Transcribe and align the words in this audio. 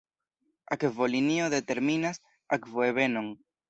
Akvolinio 0.77 1.53
determinas 1.57 2.23
akvoebenon. 2.61 3.35